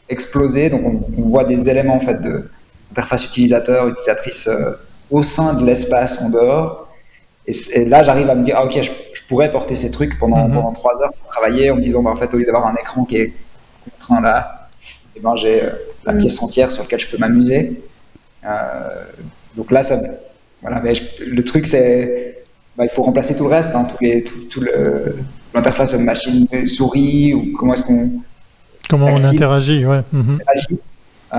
[0.09, 0.69] explosé.
[0.69, 2.49] Donc on, on, voit des éléments en fait de
[2.91, 4.73] interface utilisateur, utilisatrice euh,
[5.09, 6.89] au sein de l'espace en dehors.
[7.47, 8.91] Et, là, j'arrive à me dire, ah, ok, je,
[9.27, 10.55] pourrais porter ces trucs pendant, mhm.
[10.55, 12.75] pendant trois heures pour travailler en me disant, bah, en fait, au lieu d'avoir un
[12.75, 13.33] écran qui est
[13.85, 14.67] contraint là,
[15.15, 15.69] et eh ben, j'ai euh,
[16.05, 17.81] la pièce entière sur laquelle je peux m'amuser.
[18.45, 19.05] Euh,
[19.55, 20.01] donc là, ça,
[20.61, 22.43] voilà, mais le truc, c'est
[22.77, 24.63] bah, il faut remplacer tout le reste, hein, tout, les, tout,
[25.53, 28.09] l'interface machine souris ou comment est-ce qu'on
[28.89, 30.01] comment on interagit, ouais.
[30.11, 30.39] Mhm.
[31.33, 31.37] Euh,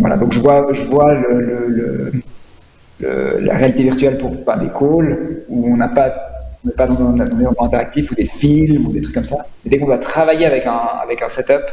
[0.00, 2.12] voilà, donc je vois, je vois le,
[3.00, 6.14] le, la réalité virtuelle pour des calls où on n'a pas
[6.64, 9.46] n'est pas dans un environnement interactif ou des films ou des trucs comme ça.
[9.64, 11.64] Et dès qu'on va travailler avec un, avec un setup,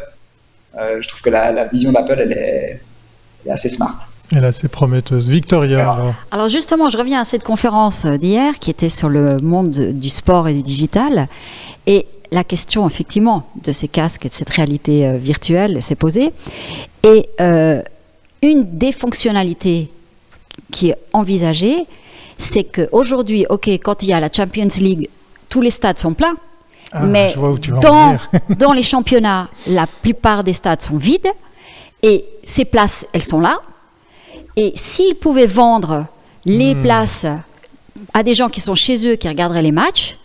[0.77, 2.81] euh, je trouve que la, la vision d'Apple, elle est,
[3.43, 4.07] elle est assez smart.
[4.33, 5.27] Elle est assez prometteuse.
[5.27, 6.13] Victoria.
[6.31, 6.49] Alors.
[6.49, 10.53] justement, je reviens à cette conférence d'hier qui était sur le monde du sport et
[10.53, 11.27] du digital.
[11.85, 16.31] Et la question, effectivement, de ces casques et de cette réalité euh, virtuelle s'est posée.
[17.03, 17.81] Et euh,
[18.41, 19.91] une des fonctionnalités
[20.71, 21.85] qui est envisagée,
[22.37, 25.09] c'est qu'aujourd'hui, OK, quand il y a la Champions League,
[25.49, 26.35] tous les stades sont pleins.
[26.93, 27.33] Ah, mais
[27.81, 28.15] dans,
[28.57, 31.31] dans les championnats, la plupart des stades sont vides.
[32.03, 33.59] Et ces places, elles sont là.
[34.57, 36.05] Et s'ils pouvaient vendre
[36.45, 36.81] les hmm.
[36.81, 37.25] places
[38.13, 40.17] à des gens qui sont chez eux, qui regarderaient les matchs,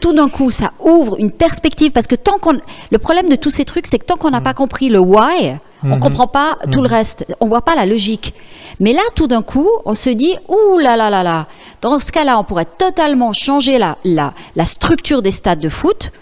[0.00, 1.92] tout d'un coup, ça ouvre une perspective.
[1.92, 2.58] Parce que tant qu'on.
[2.90, 4.44] Le problème de tous ces trucs, c'est que tant qu'on n'a hmm.
[4.44, 6.00] pas compris le why, on ne hmm.
[6.00, 7.26] comprend pas tout le reste.
[7.40, 8.34] On voit pas la logique.
[8.78, 11.46] Mais là, tout d'un coup, on se dit ouh là là là là.
[11.80, 16.12] Dans ce cas-là, on pourrait totalement changer la, la, la structure des stades de foot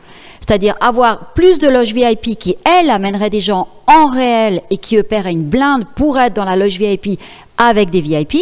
[0.40, 4.96] c'est-à-dire avoir plus de loges VIP qui, elles, amèneraient des gens en réel et qui,
[4.96, 7.20] eux, paieraient une blinde pour être dans la loge VIP
[7.57, 8.37] avec des VIP.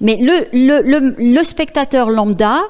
[0.00, 2.60] Mais le, le, le, le spectateur lambda,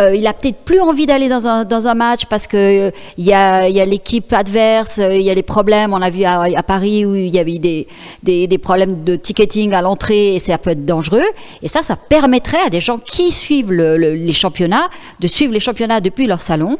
[0.00, 2.90] euh, il a peut-être plus envie d'aller dans un, dans un match parce que euh,
[3.18, 5.92] il y a, a l'équipe adverse, euh, il y a les problèmes.
[5.92, 7.86] On a vu à, Paris où il y avait des,
[8.22, 11.24] des, des problèmes de ticketing à l'entrée et ça peut être dangereux.
[11.62, 14.88] Et ça, ça permettrait à des gens qui suivent le, les championnats
[15.20, 16.78] de suivre les championnats depuis leur salon.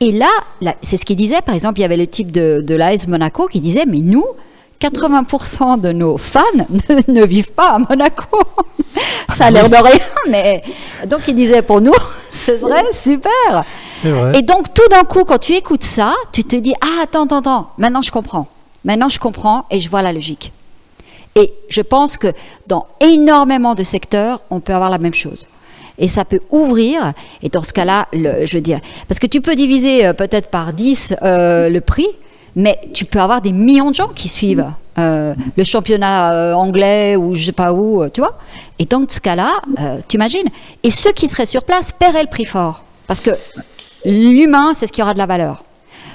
[0.00, 0.30] Et là,
[0.82, 1.40] c'est ce qu'il disait.
[1.44, 4.24] Par exemple, il y avait le type de, de Monaco qui disait, mais nous,
[4.80, 6.40] 80% de nos fans
[7.08, 8.40] ne, vivent pas à Monaco.
[9.28, 10.62] Ça a l'air de rien, mais
[11.06, 11.92] donc il disait pour nous,
[12.30, 13.64] ce serait super.
[14.02, 14.38] Vrai.
[14.38, 17.38] Et donc tout d'un coup, quand tu écoutes ça, tu te dis ah attends attends
[17.38, 18.48] attends, maintenant je comprends.
[18.84, 20.52] Maintenant je comprends et je vois la logique.
[21.36, 22.32] Et je pense que
[22.66, 25.46] dans énormément de secteurs, on peut avoir la même chose.
[25.98, 27.12] Et ça peut ouvrir,
[27.42, 30.72] et dans ce cas-là, je veux dire, parce que tu peux diviser euh, peut-être par
[30.72, 32.08] 10 euh, le prix,
[32.56, 37.16] mais tu peux avoir des millions de gens qui suivent euh, le championnat euh, anglais
[37.16, 38.38] ou je sais pas où, euh, tu vois.
[38.78, 39.62] Et dans ce cas-là,
[40.08, 40.48] tu imagines
[40.82, 42.82] Et ceux qui seraient sur place paieraient le prix fort.
[43.06, 43.30] Parce que
[44.04, 45.62] l'humain, c'est ce qui aura de la valeur.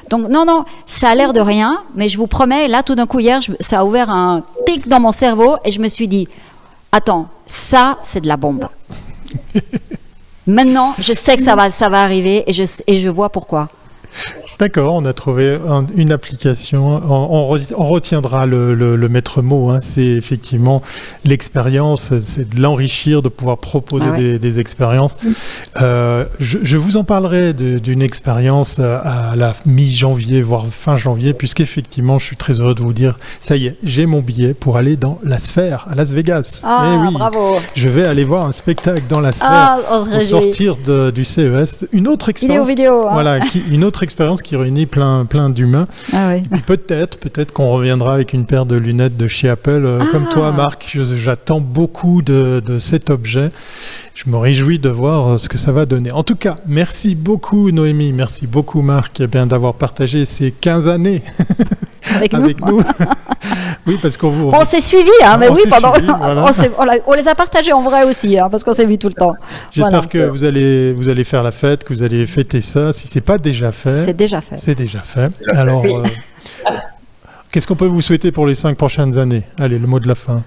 [0.10, 3.08] Donc non, non, ça a l'air de rien, mais je vous promets, là tout d'un
[3.08, 6.28] coup hier, ça a ouvert un tic dans mon cerveau et je me suis dit,
[6.92, 8.68] attends, ça c'est de la bombe.
[10.48, 13.70] Maintenant, je sais que ça va, ça va arriver et je, et je vois pourquoi.
[14.58, 15.58] D'accord, on a trouvé
[15.96, 17.02] une application.
[17.10, 19.70] On, retiendra le, maître mot.
[19.70, 19.80] Hein.
[19.82, 20.82] c'est effectivement
[21.26, 25.18] l'expérience, c'est de l'enrichir, de pouvoir proposer ah des, expériences.
[25.82, 32.26] Euh, je, vous en parlerai d'une expérience à la mi-janvier, voire fin janvier, puisqu'effectivement, je
[32.26, 35.20] suis très heureux de vous dire, ça y est, j'ai mon billet pour aller dans
[35.24, 36.62] la sphère à Las Vegas.
[36.64, 37.58] Ah, eh oui, bravo.
[37.76, 40.78] Je vais aller voir un spectacle dans la sphère ah, pour sortir
[41.14, 41.86] du CES.
[41.92, 42.68] Une autre expérience.
[42.68, 43.14] Vidéo, hein.
[43.14, 43.40] Voilà,
[43.70, 45.88] une autre expérience qui réunit plein, plein d'humains.
[46.14, 49.84] Ah peut-être, peut-être qu'on reviendra avec une paire de lunettes de chez Apple.
[49.86, 50.56] Euh, comme toi, ah.
[50.56, 53.50] Marc, j'attends beaucoup de, cet objet.
[54.14, 56.12] Je me réjouis de voir euh, ce que ça va donner.
[56.12, 60.88] En tout cas, merci beaucoup Noémie, merci beaucoup Marc eh bien d'avoir partagé ces 15
[60.88, 61.22] années
[62.14, 62.82] avec, nous.
[63.88, 64.50] oui, parce qu'on vous...
[64.50, 65.94] On s'est suivi, hein, mais oui, pendant...
[67.08, 69.36] on, les a partagés en vrai aussi, hein, parce qu'on s'est vu tout le temps.
[69.72, 72.92] J'espère que vous allez, vous allez faire la fête, que vous allez fêter ça.
[72.92, 74.58] Si c'est pas déjà fait, c'est déjà fait.
[74.58, 75.32] C'est déjà fait.
[75.54, 76.04] Alors, euh,
[77.52, 79.44] qu'est-ce qu'on peut vous souhaiter pour les cinq prochaines années?
[79.58, 80.44] Allez, le mot de la fin.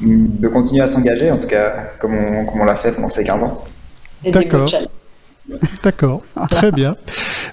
[0.00, 3.24] De continuer à s'engager, en tout cas, comme on, comme on l'a fait pendant ces
[3.24, 3.64] 15 ans.
[4.24, 4.68] D'accord.
[5.82, 6.96] D'accord, très bien.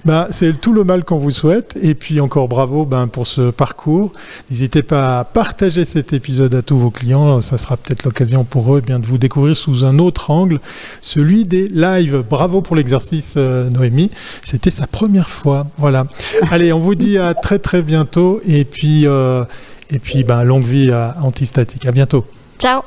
[0.04, 1.78] Ben, c'est tout le mal qu'on vous souhaite.
[1.82, 4.12] Et puis encore bravo ben, pour ce parcours.
[4.50, 7.40] N'hésitez pas à partager cet épisode à tous vos clients.
[7.40, 10.58] Ça sera peut-être l'occasion pour eux eh bien, de vous découvrir sous un autre angle,
[11.00, 12.24] celui des lives.
[12.28, 14.10] Bravo pour l'exercice, euh, Noémie.
[14.42, 15.66] C'était sa première fois.
[15.76, 16.06] Voilà.
[16.50, 18.40] Allez, on vous dit à très très bientôt.
[18.46, 19.44] Et puis, euh,
[19.90, 21.86] et puis ben, longue vie à Antistatique.
[21.86, 22.26] À bientôt.
[22.58, 22.82] Ciao.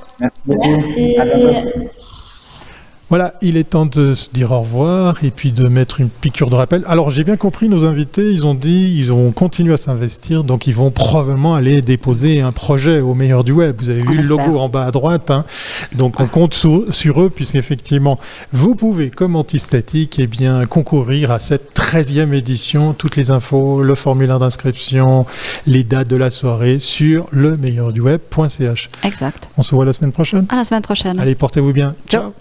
[0.47, 1.17] Merci.
[1.17, 1.91] À bientôt.
[3.11, 6.49] Voilà, il est temps de se dire au revoir et puis de mettre une piqûre
[6.49, 6.81] de rappel.
[6.87, 10.65] Alors j'ai bien compris, nos invités, ils ont dit, ils ont continué à s'investir, donc
[10.65, 13.75] ils vont probablement aller déposer un projet au meilleur du web.
[13.79, 15.43] Vous avez vu le logo en bas à droite, hein.
[15.93, 18.17] donc on compte sur, eux puisqu'effectivement,
[18.53, 22.93] vous pouvez, comme antistatique, eh bien, concourir à cette 13e édition.
[22.93, 25.25] Toutes les infos, le formulaire d'inscription,
[25.67, 28.87] les dates de la soirée sur le meilleur du web.ch.
[29.03, 29.49] Exact.
[29.57, 30.45] On se voit la semaine prochaine.
[30.47, 31.19] À la semaine prochaine.
[31.19, 31.93] Allez, portez-vous bien.
[32.07, 32.31] Ciao.